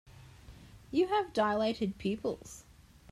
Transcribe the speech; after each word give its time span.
You 0.89 1.09
have 1.09 1.31
dilated 1.31 1.99
pupils. 1.99 2.63